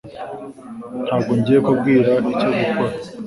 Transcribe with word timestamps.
Ntabwo 1.03 1.31
ngiye 1.39 1.59
kubwira 1.67 1.99
icyo 2.19 2.49
gukora 2.55 2.93